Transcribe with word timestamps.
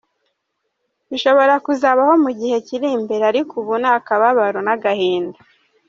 Bishobora 1.09 1.53
kuzabaho 1.65 2.13
mu 2.23 2.31
gihe 2.39 2.55
kiri 2.67 2.87
imbere, 2.97 3.23
ariko 3.31 3.51
ubu 3.61 3.73
ni 3.81 3.89
akababaro 3.97 4.59
n’agahinda. 4.67 5.39